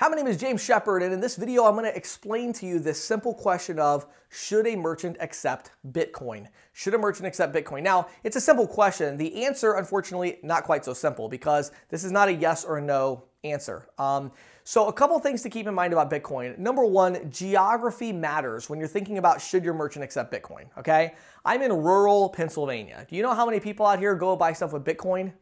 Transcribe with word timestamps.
Hi, 0.00 0.06
my 0.06 0.14
name 0.14 0.28
is 0.28 0.36
James 0.36 0.62
Shepard, 0.62 1.02
and 1.02 1.12
in 1.12 1.18
this 1.18 1.34
video, 1.34 1.64
I'm 1.64 1.72
going 1.72 1.84
to 1.84 1.96
explain 1.96 2.52
to 2.52 2.66
you 2.66 2.78
this 2.78 3.02
simple 3.02 3.34
question 3.34 3.80
of 3.80 4.06
should 4.28 4.64
a 4.68 4.76
merchant 4.76 5.16
accept 5.18 5.72
Bitcoin? 5.90 6.46
Should 6.72 6.94
a 6.94 6.98
merchant 6.98 7.26
accept 7.26 7.52
Bitcoin? 7.52 7.82
Now, 7.82 8.06
it's 8.22 8.36
a 8.36 8.40
simple 8.40 8.68
question. 8.68 9.16
The 9.16 9.44
answer, 9.44 9.72
unfortunately, 9.72 10.38
not 10.44 10.62
quite 10.62 10.84
so 10.84 10.92
simple 10.92 11.28
because 11.28 11.72
this 11.88 12.04
is 12.04 12.12
not 12.12 12.28
a 12.28 12.32
yes 12.32 12.64
or 12.64 12.80
no 12.80 13.24
answer. 13.42 13.88
Um, 13.98 14.30
so, 14.62 14.86
a 14.86 14.92
couple 14.92 15.18
things 15.18 15.42
to 15.42 15.50
keep 15.50 15.66
in 15.66 15.74
mind 15.74 15.92
about 15.92 16.12
Bitcoin. 16.12 16.56
Number 16.58 16.84
one, 16.86 17.28
geography 17.28 18.12
matters 18.12 18.70
when 18.70 18.78
you're 18.78 18.86
thinking 18.86 19.18
about 19.18 19.40
should 19.40 19.64
your 19.64 19.74
merchant 19.74 20.04
accept 20.04 20.32
Bitcoin. 20.32 20.66
Okay, 20.78 21.14
I'm 21.44 21.60
in 21.60 21.72
rural 21.72 22.28
Pennsylvania. 22.28 23.04
Do 23.10 23.16
you 23.16 23.24
know 23.24 23.34
how 23.34 23.44
many 23.44 23.58
people 23.58 23.84
out 23.84 23.98
here 23.98 24.14
go 24.14 24.36
buy 24.36 24.52
stuff 24.52 24.72
with 24.72 24.84
Bitcoin? 24.84 25.32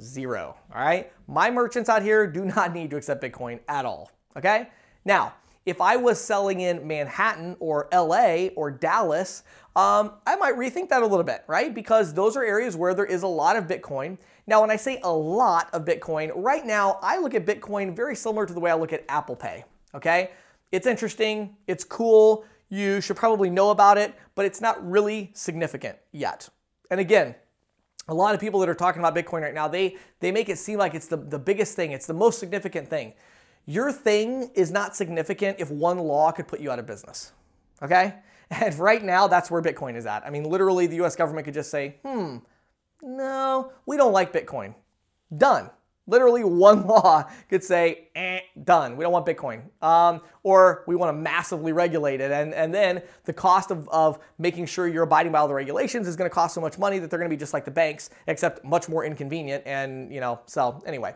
Zero. 0.00 0.56
All 0.74 0.80
right. 0.80 1.12
My 1.26 1.50
merchants 1.50 1.88
out 1.88 2.02
here 2.02 2.26
do 2.26 2.44
not 2.44 2.72
need 2.72 2.90
to 2.90 2.96
accept 2.96 3.22
Bitcoin 3.22 3.60
at 3.68 3.84
all. 3.84 4.10
Okay. 4.36 4.68
Now, 5.04 5.34
if 5.66 5.80
I 5.80 5.96
was 5.96 6.20
selling 6.20 6.60
in 6.60 6.86
Manhattan 6.86 7.56
or 7.60 7.88
LA 7.92 8.48
or 8.56 8.70
Dallas, 8.70 9.42
um, 9.76 10.12
I 10.26 10.36
might 10.36 10.54
rethink 10.54 10.88
that 10.88 11.02
a 11.02 11.06
little 11.06 11.24
bit, 11.24 11.44
right? 11.46 11.74
Because 11.74 12.14
those 12.14 12.36
are 12.36 12.44
areas 12.44 12.74
where 12.76 12.94
there 12.94 13.04
is 13.04 13.22
a 13.22 13.28
lot 13.28 13.56
of 13.56 13.66
Bitcoin. 13.66 14.16
Now, 14.46 14.62
when 14.62 14.70
I 14.70 14.76
say 14.76 14.98
a 15.02 15.12
lot 15.12 15.68
of 15.74 15.84
Bitcoin, 15.84 16.32
right 16.34 16.64
now 16.64 16.98
I 17.02 17.18
look 17.18 17.34
at 17.34 17.44
Bitcoin 17.44 17.94
very 17.94 18.16
similar 18.16 18.46
to 18.46 18.52
the 18.52 18.60
way 18.60 18.70
I 18.70 18.74
look 18.74 18.92
at 18.92 19.04
Apple 19.08 19.36
Pay. 19.36 19.64
Okay. 19.94 20.30
It's 20.72 20.86
interesting. 20.86 21.56
It's 21.66 21.84
cool. 21.84 22.44
You 22.70 23.00
should 23.00 23.16
probably 23.16 23.50
know 23.50 23.70
about 23.70 23.98
it, 23.98 24.14
but 24.34 24.44
it's 24.44 24.60
not 24.60 24.86
really 24.88 25.30
significant 25.34 25.96
yet. 26.12 26.48
And 26.90 27.00
again, 27.00 27.34
a 28.08 28.14
lot 28.14 28.34
of 28.34 28.40
people 28.40 28.58
that 28.60 28.68
are 28.68 28.74
talking 28.74 29.00
about 29.00 29.14
Bitcoin 29.14 29.42
right 29.42 29.54
now, 29.54 29.68
they, 29.68 29.96
they 30.20 30.32
make 30.32 30.48
it 30.48 30.58
seem 30.58 30.78
like 30.78 30.94
it's 30.94 31.06
the, 31.06 31.16
the 31.16 31.38
biggest 31.38 31.76
thing, 31.76 31.92
it's 31.92 32.06
the 32.06 32.14
most 32.14 32.38
significant 32.38 32.88
thing. 32.88 33.12
Your 33.66 33.92
thing 33.92 34.50
is 34.54 34.70
not 34.70 34.96
significant 34.96 35.60
if 35.60 35.70
one 35.70 35.98
law 35.98 36.32
could 36.32 36.48
put 36.48 36.58
you 36.60 36.70
out 36.70 36.78
of 36.78 36.86
business. 36.86 37.32
Okay? 37.82 38.14
And 38.50 38.74
right 38.78 39.04
now, 39.04 39.28
that's 39.28 39.50
where 39.50 39.60
Bitcoin 39.60 39.94
is 39.94 40.06
at. 40.06 40.26
I 40.26 40.30
mean, 40.30 40.44
literally, 40.44 40.86
the 40.86 41.02
US 41.02 41.14
government 41.14 41.44
could 41.44 41.52
just 41.52 41.70
say, 41.70 41.96
hmm, 42.02 42.38
no, 43.02 43.72
we 43.84 43.98
don't 43.98 44.14
like 44.14 44.32
Bitcoin. 44.32 44.74
Done. 45.36 45.68
Literally, 46.08 46.42
one 46.42 46.86
law 46.86 47.30
could 47.48 47.62
say, 47.62 48.08
eh, 48.16 48.40
done. 48.64 48.96
We 48.96 49.04
don't 49.04 49.12
want 49.12 49.26
Bitcoin. 49.26 49.62
Um, 49.80 50.22
or 50.42 50.82
we 50.88 50.96
want 50.96 51.16
to 51.16 51.20
massively 51.20 51.72
regulate 51.72 52.20
it. 52.20 52.32
And, 52.32 52.52
and 52.52 52.74
then 52.74 53.02
the 53.24 53.32
cost 53.32 53.70
of, 53.70 53.88
of 53.90 54.18
making 54.38 54.66
sure 54.66 54.88
you're 54.88 55.04
abiding 55.04 55.30
by 55.30 55.38
all 55.38 55.46
the 55.48 55.54
regulations 55.54 56.08
is 56.08 56.16
going 56.16 56.28
to 56.28 56.34
cost 56.34 56.54
so 56.54 56.60
much 56.60 56.78
money 56.78 56.98
that 56.98 57.10
they're 57.10 57.18
going 57.18 57.30
to 57.30 57.34
be 57.34 57.38
just 57.38 57.54
like 57.54 57.64
the 57.64 57.70
banks, 57.70 58.10
except 58.26 58.64
much 58.64 58.88
more 58.88 59.04
inconvenient. 59.04 59.62
And, 59.66 60.12
you 60.12 60.20
know, 60.20 60.40
so 60.46 60.82
anyway. 60.84 61.14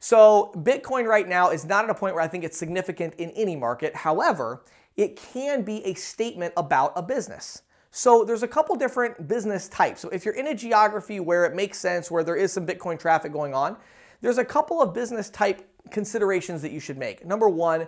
So 0.00 0.52
Bitcoin 0.56 1.06
right 1.06 1.26
now 1.26 1.50
is 1.50 1.64
not 1.64 1.84
at 1.84 1.90
a 1.90 1.94
point 1.94 2.14
where 2.14 2.22
I 2.22 2.28
think 2.28 2.44
it's 2.44 2.58
significant 2.58 3.14
in 3.14 3.30
any 3.30 3.56
market. 3.56 3.96
However, 3.96 4.62
it 4.96 5.16
can 5.16 5.62
be 5.62 5.84
a 5.86 5.94
statement 5.94 6.52
about 6.56 6.92
a 6.94 7.02
business. 7.02 7.62
So 7.90 8.24
there's 8.24 8.42
a 8.42 8.48
couple 8.48 8.74
different 8.74 9.28
business 9.28 9.68
types. 9.68 10.00
So 10.00 10.08
if 10.08 10.24
you're 10.24 10.34
in 10.34 10.48
a 10.48 10.54
geography 10.54 11.20
where 11.20 11.44
it 11.44 11.54
makes 11.54 11.78
sense, 11.78 12.10
where 12.10 12.24
there 12.24 12.34
is 12.34 12.52
some 12.52 12.66
Bitcoin 12.66 12.98
traffic 12.98 13.32
going 13.32 13.54
on, 13.54 13.76
there's 14.24 14.38
a 14.38 14.44
couple 14.44 14.80
of 14.80 14.94
business 14.94 15.28
type 15.28 15.68
considerations 15.90 16.62
that 16.62 16.72
you 16.72 16.80
should 16.80 16.96
make. 16.96 17.26
Number 17.26 17.46
one, 17.46 17.86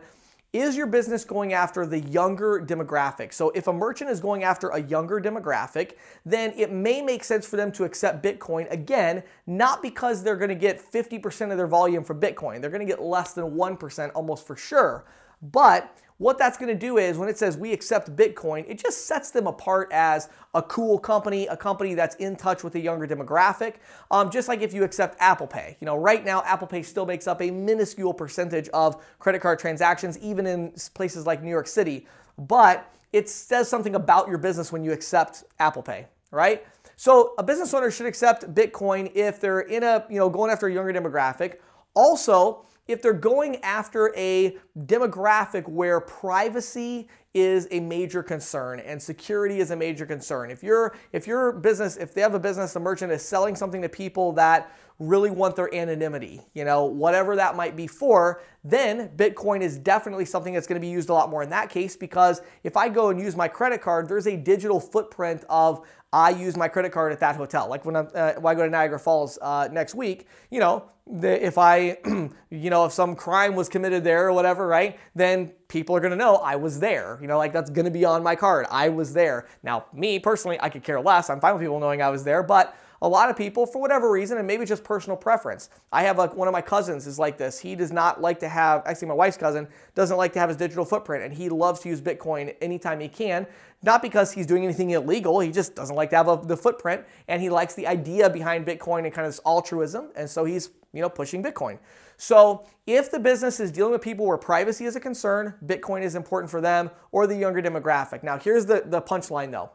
is 0.53 0.77
your 0.77 0.87
business 0.87 1.25
going 1.25 1.55
after 1.55 1.87
the 1.87 1.99
younger 1.99 2.61
demographic? 2.61 3.33
So 3.33 3.49
if 3.55 3.69
a 3.69 3.73
merchant 3.73 4.11
is 4.11 4.21
going 4.21 4.45
after 4.45 4.69
a 4.69 4.83
younger 4.83 5.19
demographic, 5.19 5.93
then 6.27 6.53
it 6.55 6.71
may 6.71 7.01
make 7.01 7.25
sense 7.25 7.47
for 7.47 7.57
them 7.57 7.73
to 7.73 7.85
accept 7.85 8.23
Bitcoin 8.23 8.71
again, 8.71 9.23
not 9.47 9.81
because 9.81 10.23
they're 10.23 10.37
going 10.37 10.51
to 10.51 10.55
get 10.55 10.79
50% 10.79 11.53
of 11.53 11.57
their 11.57 11.67
volume 11.67 12.05
from 12.05 12.21
Bitcoin. 12.21 12.61
They're 12.61 12.69
going 12.69 12.87
to 12.87 12.93
get 12.93 13.01
less 13.01 13.33
than 13.33 13.53
1% 13.53 14.11
almost 14.15 14.47
for 14.47 14.57
sure. 14.57 15.07
But 15.43 15.97
what 16.19 16.39
that's 16.39 16.57
going 16.57 16.69
to 16.69 16.79
do 16.79 16.97
is 16.97 17.19
when 17.19 17.29
it 17.29 17.37
says 17.37 17.59
we 17.59 17.73
accept 17.73 18.17
Bitcoin, 18.17 18.65
it 18.69 18.79
just 18.79 19.07
sets 19.07 19.31
them 19.31 19.47
apart 19.47 19.91
as 19.93 20.31
a 20.55 20.63
cool 20.63 20.99
company, 20.99 21.47
a 21.47 21.57
company 21.57 21.95
that's 21.95 22.17
in 22.17 22.37
touch 22.37 22.65
with 22.65 22.75
a 22.75 22.81
younger 22.81 23.07
demographic. 23.07 23.75
Um, 24.11 24.31
just 24.31 24.49
like 24.49 24.63
if 24.63 24.73
you 24.73 24.83
accept 24.83 25.17
Apple 25.21 25.47
Pay. 25.47 25.77
You 25.81 25.85
know, 25.85 25.97
right 25.97 26.25
now, 26.25 26.43
Apple 26.45 26.67
Pay 26.67 26.83
still 26.83 27.05
makes 27.05 27.27
up 27.27 27.43
a 27.43 27.51
minuscule 27.51 28.15
percentage 28.15 28.69
of 28.71 29.05
credit 29.19 29.41
card 29.43 29.59
transactions, 29.59 30.19
even 30.21 30.47
in 30.47 30.73
places 30.95 31.27
like 31.27 31.43
New 31.43 31.51
York 31.51 31.67
City. 31.67 32.07
But 32.39 32.91
it 33.13 33.29
says 33.29 33.69
something 33.69 33.95
about 33.95 34.29
your 34.29 34.39
business 34.39 34.73
when 34.73 34.85
you 34.85 34.93
accept 34.93 35.45
Apple 35.59 35.83
Pay, 35.83 36.07
right? 36.31 36.67
So 36.97 37.35
a 37.37 37.43
business 37.43 37.75
owner 37.75 37.91
should 37.91 38.07
accept 38.07 38.55
Bitcoin 38.55 39.13
if 39.15 39.39
they're 39.39 39.61
in 39.61 39.83
a, 39.83 40.07
you 40.09 40.19
know, 40.19 40.31
going 40.31 40.51
after 40.51 40.67
a 40.67 40.73
younger 40.73 40.99
demographic. 40.99 41.57
Also, 41.95 42.65
if 42.89 43.03
they're 43.03 43.13
going 43.13 43.57
after 43.63 44.13
a 44.17 44.57
demographic 44.79 45.69
where 45.69 46.01
privacy 46.01 47.09
is 47.37 47.69
a 47.71 47.81
major 47.81 48.23
concern 48.23 48.81
and 48.81 49.01
security 49.01 49.61
is 49.61 49.71
a 49.71 49.77
major 49.77 50.07
concern. 50.07 50.51
If 50.51 50.63
you're 50.63 50.97
if 51.13 51.27
your 51.27 51.53
business, 51.53 51.99
if 51.99 52.15
they 52.15 52.23
have 52.23 52.35
a 52.35 52.41
business, 52.41 52.73
the 52.73 52.81
merchant 52.81 53.13
is 53.13 53.23
selling 53.23 53.55
something 53.55 53.83
to 53.83 53.91
people 53.91 54.33
that 54.33 54.73
really 54.99 55.31
want 55.31 55.55
their 55.55 55.73
anonymity, 55.75 56.41
you 56.55 56.65
know, 56.65 56.87
whatever 56.87 57.37
that 57.37 57.55
might 57.55 57.77
be 57.77 57.87
for, 57.87 58.41
then 58.65 59.11
Bitcoin 59.17 59.61
is 59.61 59.77
definitely 59.77 60.25
something 60.25 60.55
that's 60.55 60.67
going 60.67 60.81
to 60.81 60.85
be 60.85 60.91
used 60.91 61.11
a 61.11 61.13
lot 61.13 61.29
more 61.29 61.43
in 61.43 61.51
that 61.51 61.69
case 61.69 61.95
because 61.95 62.41
if 62.65 62.79
I 62.79 62.89
go 62.89 63.11
and 63.11 63.21
use 63.21 63.37
my 63.37 63.47
credit 63.47 63.83
card, 63.83 64.09
there's 64.09 64.27
a 64.27 64.37
digital 64.37 64.81
footprint 64.81 65.45
of 65.51 65.87
I 66.15 66.31
use 66.31 66.57
my 66.57 66.69
credit 66.69 66.93
card 66.93 67.13
at 67.13 67.21
that 67.21 67.37
hotel. 67.37 67.69
Like 67.69 67.85
when, 67.85 67.95
uh, 67.95 68.35
when 68.37 68.55
i 68.55 68.57
go 68.57 68.65
to 68.65 68.71
Niagara 68.71 68.99
Falls 68.99 69.39
uh, 69.43 69.69
next 69.71 69.95
week, 69.95 70.27
you 70.51 70.61
know, 70.61 70.85
the, 71.07 71.45
if 71.45 71.59
I, 71.59 71.99
you 72.51 72.71
know, 72.71 72.87
if 72.87 72.93
some 72.93 73.15
crime 73.15 73.55
was 73.55 73.69
committed 73.69 74.03
there 74.03 74.27
or 74.27 74.33
whatever, 74.33 74.67
right, 74.67 74.99
then 75.15 75.53
people 75.69 75.97
are 75.97 76.01
going 76.01 76.13
to 76.13 76.17
know 76.17 76.37
I 76.37 76.57
was 76.57 76.81
there. 76.81 77.19
You 77.21 77.27
know, 77.27 77.39
like 77.39 77.53
that's 77.53 77.71
going 77.71 77.85
to 77.85 77.91
be 77.91 78.05
on 78.05 78.23
my 78.23 78.37
card. 78.37 78.67
I 78.71 78.89
was 78.89 79.13
there. 79.13 79.47
Now, 79.63 79.87
me 79.93 80.19
personally, 80.19 80.59
I 80.61 80.69
could 80.69 80.85
care 80.85 81.01
less. 81.01 81.31
I'm 81.31 81.41
fine 81.41 81.55
with 81.55 81.63
people 81.63 81.81
knowing 81.81 82.03
I 82.03 82.11
was 82.11 82.25
there, 82.25 82.43
but 82.43 82.77
a 83.03 83.09
lot 83.09 83.31
of 83.31 83.37
people, 83.37 83.67
for 83.67 83.81
whatever 83.81 84.11
reason, 84.11 84.39
and 84.39 84.47
maybe 84.47 84.65
just 84.65 84.85
personal 84.85 85.17
preference. 85.17 85.71
I 85.93 86.03
have 86.03 86.19
like 86.19 86.35
one 86.35 86.49
of 86.49 86.53
my 86.53 86.63
cousins 86.63 87.07
is 87.07 87.19
like 87.19 87.39
this. 87.39 87.59
He 87.59 87.75
does 87.75 87.93
not 87.93 88.21
like 88.21 88.39
to 88.41 88.49
have, 88.49 88.83
actually, 88.87 89.09
my 89.09 89.15
wife's 89.15 89.37
cousin 89.37 89.69
doesn't 89.95 90.17
like 90.17 90.33
to 90.35 90.39
have 90.39 90.49
his 90.49 90.57
digital 90.57 90.85
footprint, 90.85 91.25
and 91.25 91.35
he 91.35 91.49
loves 91.49 91.81
to 91.81 91.89
use 91.89 92.01
Bitcoin 92.01 92.55
anytime 92.61 93.01
he 93.01 93.09
can. 93.09 93.47
Not 93.83 94.03
because 94.03 94.33
he's 94.33 94.47
doing 94.47 94.65
anything 94.65 94.91
illegal, 94.91 95.41
he 95.41 95.51
just 95.53 95.75
doesn't 95.75 95.95
like 95.95 96.11
to 96.11 96.17
have 96.17 96.29
a, 96.29 96.41
the 96.43 96.57
footprint, 96.57 97.05
and 97.29 97.43
he 97.43 97.51
likes 97.51 97.75
the 97.75 97.87
idea 97.87 98.31
behind 98.31 98.67
Bitcoin 98.67 99.05
and 99.05 99.13
kind 99.13 99.27
of 99.27 99.33
this 99.33 99.41
altruism, 99.45 100.11
and 100.17 100.29
so 100.29 100.45
he's 100.45 100.71
you 100.93 101.03
know 101.03 101.09
pushing 101.09 101.43
Bitcoin. 101.43 101.79
So 102.17 102.67
if 102.87 103.11
the 103.11 103.19
business 103.19 103.61
is 103.61 103.71
dealing 103.71 103.93
with 103.93 104.01
people 104.01 104.27
where 104.27 104.39
privacy 104.39 104.87
is 104.87 104.97
a 104.97 105.01
concern, 105.01 105.55
Bitcoin 105.65 106.03
is 106.03 106.15
important 106.15 106.51
for 106.51 106.61
them 106.61 106.91
or 107.13 107.27
the 107.27 107.37
younger 107.37 107.61
demographic. 107.61 108.23
Now 108.23 108.39
here's 108.39 108.65
the, 108.67 108.83
the 108.87 109.03
punchline 109.03 109.51
though. 109.51 109.71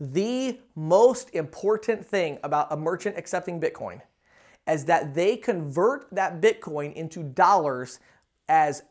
The 0.00 0.60
most 0.76 1.30
important 1.34 2.06
thing 2.06 2.38
about 2.42 2.68
a 2.70 2.76
merchant 2.76 3.16
accepting 3.18 3.60
Bitcoin 3.60 4.00
is 4.68 4.84
that 4.84 5.14
they 5.14 5.36
convert 5.36 6.06
that 6.12 6.40
Bitcoin 6.40 6.92
into 6.94 7.22
dollars 7.22 7.98
as 8.48 8.82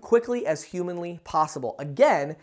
quickly 0.00 0.46
as 0.46 0.62
humanly 0.62 1.20
possible. 1.24 1.76
Again, 1.78 2.36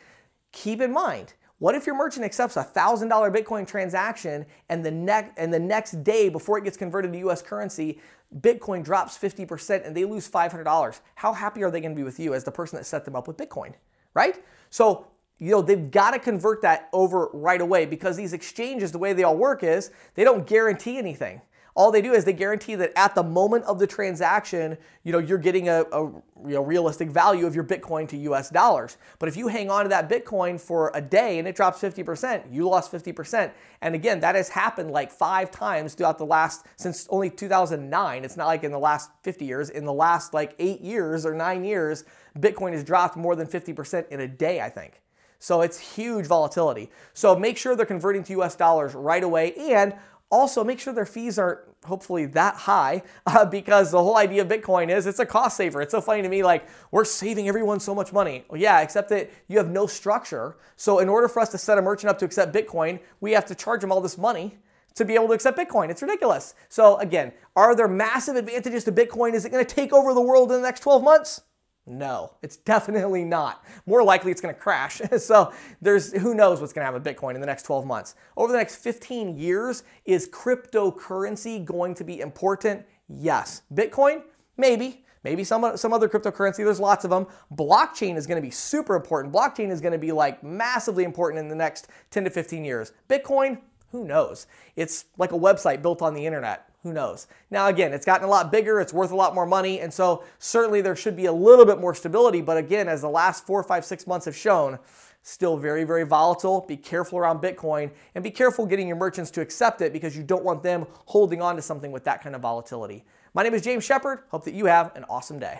keep 0.51 0.81
in 0.81 0.91
mind, 0.91 1.33
what 1.59 1.75
if 1.75 1.85
your 1.85 1.95
merchant 1.95 2.23
accepts 2.23 2.55
a 2.55 2.63
$1,000 2.63 3.09
Bitcoin 3.35 3.67
transaction 3.67 4.45
and 4.69 4.85
the, 4.85 4.91
ne- 4.91 5.31
and 5.37 5.53
the 5.53 5.59
next 5.59 6.03
day 6.03 6.29
before 6.29 6.57
it 6.57 6.63
gets 6.63 6.77
converted 6.77 7.11
to 7.13 7.19
US 7.29 7.41
currency, 7.41 7.99
Bitcoin 8.39 8.83
drops 8.83 9.17
50% 9.17 9.85
and 9.85 9.95
they 9.95 10.05
lose 10.05 10.29
$500? 10.29 10.99
How 11.15 11.33
happy 11.33 11.63
are 11.63 11.71
they 11.71 11.81
going 11.81 11.93
to 11.93 11.95
be 11.95 12.03
with 12.03 12.19
you 12.19 12.33
as 12.33 12.43
the 12.43 12.51
person 12.51 12.77
that 12.77 12.85
set 12.85 13.05
them 13.05 13.15
up 13.15 13.27
with 13.27 13.37
Bitcoin, 13.37 13.73
right? 14.13 14.43
So 14.69 15.07
you 15.39 15.51
know, 15.51 15.61
they've 15.61 15.91
got 15.91 16.11
to 16.11 16.19
convert 16.19 16.61
that 16.63 16.89
over 16.93 17.29
right 17.33 17.61
away 17.61 17.85
because 17.85 18.17
these 18.17 18.33
exchanges, 18.33 18.91
the 18.91 18.97
way 18.97 19.13
they 19.13 19.23
all 19.23 19.37
work 19.37 19.63
is 19.63 19.91
they 20.15 20.23
don't 20.23 20.47
guarantee 20.47 20.97
anything. 20.97 21.41
All 21.77 21.91
they 21.91 22.01
do 22.01 22.13
is 22.13 22.25
they 22.25 22.33
guarantee 22.33 22.73
that 22.73 22.91
at 22.95 23.13
the 23.13 23.21
moment 23.21 23.65
of 23.65 23.77
the 23.77 23.85
transaction, 23.85 24.79
you 25.03 25.11
know, 25.11 25.19
you're 25.19 25.37
getting 25.37 25.69
a, 25.69 25.83
a 25.91 26.05
you 26.05 26.55
know, 26.55 26.63
realistic 26.63 27.11
value 27.11 27.45
of 27.45 27.53
your 27.53 27.63
Bitcoin 27.63 28.09
to 28.09 28.17
US 28.17 28.49
dollars. 28.49 28.97
But 29.19 29.29
if 29.29 29.37
you 29.37 29.47
hang 29.47 29.69
on 29.69 29.83
to 29.83 29.89
that 29.89 30.09
Bitcoin 30.09 30.59
for 30.59 30.89
a 30.95 31.01
day 31.01 31.37
and 31.37 31.47
it 31.47 31.55
drops 31.55 31.79
50%, 31.79 32.51
you 32.51 32.67
lost 32.67 32.91
50%. 32.91 33.51
And 33.81 33.93
again, 33.93 34.21
that 34.21 34.33
has 34.33 34.49
happened 34.49 34.89
like 34.89 35.11
five 35.11 35.51
times 35.51 35.93
throughout 35.93 36.17
the 36.17 36.25
last, 36.25 36.65
since 36.77 37.07
only 37.11 37.29
2009. 37.29 38.25
It's 38.25 38.37
not 38.37 38.47
like 38.47 38.63
in 38.63 38.71
the 38.71 38.79
last 38.79 39.11
50 39.21 39.45
years. 39.45 39.69
In 39.69 39.85
the 39.85 39.93
last 39.93 40.33
like 40.33 40.55
eight 40.57 40.81
years 40.81 41.27
or 41.27 41.35
nine 41.35 41.63
years, 41.63 42.05
Bitcoin 42.39 42.73
has 42.73 42.83
dropped 42.83 43.15
more 43.15 43.35
than 43.35 43.45
50% 43.45 44.07
in 44.09 44.21
a 44.21 44.27
day, 44.27 44.61
I 44.61 44.71
think. 44.71 44.99
So 45.39 45.61
it's 45.61 45.79
huge 45.79 46.25
volatility. 46.25 46.89
So 47.13 47.35
make 47.35 47.57
sure 47.57 47.75
they're 47.75 47.85
converting 47.85 48.23
to 48.23 48.41
US 48.41 48.55
dollars 48.55 48.95
right 48.95 49.23
away 49.23 49.53
and 49.55 49.93
also 50.29 50.63
make 50.63 50.79
sure 50.79 50.93
their 50.93 51.05
fees 51.05 51.39
aren't 51.39 51.59
hopefully 51.85 52.25
that 52.25 52.55
high 52.55 53.01
uh, 53.25 53.45
because 53.45 53.91
the 53.91 54.01
whole 54.01 54.17
idea 54.17 54.41
of 54.41 54.47
Bitcoin 54.47 54.89
is 54.89 55.05
it's 55.05 55.19
a 55.19 55.25
cost 55.25 55.57
saver. 55.57 55.81
It's 55.81 55.91
so 55.91 56.01
funny 56.01 56.21
to 56.21 56.29
me 56.29 56.43
like 56.43 56.67
we're 56.91 57.05
saving 57.05 57.47
everyone 57.47 57.79
so 57.79 57.95
much 57.95 58.11
money. 58.11 58.45
Well, 58.49 58.59
yeah, 58.59 58.81
except 58.81 59.09
that 59.09 59.31
you 59.47 59.57
have 59.57 59.69
no 59.69 59.87
structure. 59.87 60.57
So 60.75 60.99
in 60.99 61.09
order 61.09 61.27
for 61.27 61.39
us 61.39 61.49
to 61.49 61.57
set 61.57 61.77
a 61.77 61.81
merchant 61.81 62.09
up 62.09 62.19
to 62.19 62.25
accept 62.25 62.53
Bitcoin, 62.53 62.99
we 63.21 63.31
have 63.31 63.45
to 63.45 63.55
charge 63.55 63.81
them 63.81 63.91
all 63.91 64.01
this 64.01 64.17
money 64.17 64.57
to 64.95 65.05
be 65.05 65.13
able 65.13 65.27
to 65.27 65.33
accept 65.33 65.57
Bitcoin. 65.57 65.89
It's 65.89 66.01
ridiculous. 66.01 66.55
So 66.69 66.97
again, 66.97 67.31
are 67.55 67.75
there 67.75 67.87
massive 67.87 68.35
advantages 68.35 68.83
to 68.85 68.91
Bitcoin? 68.91 69.33
Is 69.33 69.45
it 69.45 69.51
going 69.51 69.63
to 69.63 69.75
take 69.75 69.93
over 69.93 70.13
the 70.13 70.21
world 70.21 70.51
in 70.51 70.57
the 70.57 70.67
next 70.67 70.81
12 70.81 71.03
months? 71.03 71.41
No, 71.89 72.33
it's 72.41 72.57
definitely 72.57 73.23
not. 73.23 73.63
More 73.85 74.03
likely 74.03 74.29
it's 74.29 74.41
going 74.41 74.53
to 74.53 74.59
crash. 74.59 75.01
so 75.19 75.53
there's 75.81 76.11
who 76.11 76.35
knows 76.35 76.59
what's 76.59 76.73
going 76.73 76.81
to 76.81 76.85
happen 76.85 77.01
with 77.01 77.15
Bitcoin 77.15 77.33
in 77.33 77.41
the 77.41 77.47
next 77.47 77.63
12 77.63 77.85
months. 77.85 78.15
Over 78.35 78.51
the 78.51 78.57
next 78.57 78.75
15 78.75 79.37
years, 79.37 79.83
is 80.03 80.27
cryptocurrency 80.27 81.63
going 81.63 81.95
to 81.95 82.03
be 82.03 82.19
important? 82.19 82.85
Yes. 83.07 83.61
Bitcoin? 83.73 84.23
Maybe. 84.57 85.05
Maybe 85.23 85.45
some, 85.45 85.77
some 85.77 85.93
other 85.93 86.09
cryptocurrency. 86.09 86.57
There's 86.57 86.79
lots 86.79 87.05
of 87.05 87.09
them. 87.09 87.25
Blockchain 87.55 88.17
is 88.17 88.27
going 88.27 88.41
to 88.41 88.45
be 88.45 88.51
super 88.51 88.95
important. 88.95 89.33
Blockchain 89.33 89.71
is 89.71 89.79
going 89.79 89.93
to 89.93 89.97
be 89.97 90.11
like 90.11 90.43
massively 90.43 91.05
important 91.05 91.39
in 91.39 91.47
the 91.47 91.55
next 91.55 91.87
10 92.11 92.25
to 92.25 92.29
15 92.29 92.65
years. 92.65 92.91
Bitcoin? 93.09 93.59
Who 93.91 94.03
knows? 94.03 94.47
It's 94.75 95.05
like 95.17 95.31
a 95.31 95.37
website 95.37 95.81
built 95.81 96.01
on 96.01 96.13
the 96.13 96.25
internet. 96.25 96.69
Who 96.87 96.93
knows? 96.93 97.27
Now, 97.51 97.67
again, 97.67 97.91
it's 97.91 98.05
gotten 98.05 98.25
a 98.25 98.29
lot 98.29 98.49
bigger, 98.49 98.79
it's 98.79 98.93
worth 98.93 99.11
a 99.11 99.15
lot 99.15 99.35
more 99.35 99.45
money, 99.45 99.81
and 99.81 99.93
so 99.93 100.23
certainly 100.39 100.79
there 100.79 100.95
should 100.95 101.17
be 101.17 101.25
a 101.25 101.33
little 101.33 101.65
bit 101.65 101.81
more 101.81 101.93
stability. 101.93 102.39
But 102.39 102.55
again, 102.55 102.87
as 102.87 103.01
the 103.01 103.09
last 103.09 103.45
four, 103.45 103.61
five, 103.61 103.83
six 103.83 104.07
months 104.07 104.23
have 104.23 104.37
shown, 104.37 104.79
still 105.21 105.57
very, 105.57 105.83
very 105.83 106.05
volatile. 106.05 106.63
Be 106.65 106.77
careful 106.77 107.19
around 107.19 107.41
Bitcoin 107.41 107.91
and 108.15 108.23
be 108.23 108.31
careful 108.31 108.65
getting 108.65 108.87
your 108.87 108.95
merchants 108.95 109.29
to 109.31 109.41
accept 109.41 109.81
it 109.81 109.91
because 109.91 110.15
you 110.15 110.23
don't 110.23 110.45
want 110.45 110.63
them 110.63 110.87
holding 111.07 111.41
on 111.41 111.57
to 111.57 111.61
something 111.61 111.91
with 111.91 112.05
that 112.05 112.23
kind 112.23 112.33
of 112.33 112.41
volatility. 112.41 113.03
My 113.33 113.43
name 113.43 113.53
is 113.53 113.63
James 113.63 113.83
Shepard. 113.83 114.19
Hope 114.29 114.45
that 114.45 114.53
you 114.53 114.67
have 114.67 114.95
an 114.95 115.03
awesome 115.09 115.39
day. 115.39 115.59